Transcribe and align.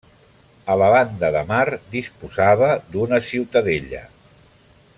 A 0.75 0.77
la 0.81 0.87
banda 0.93 1.29
de 1.35 1.43
mar 1.51 1.67
disposava 1.97 2.71
d'una 2.95 3.21
ciutadella. 3.27 4.03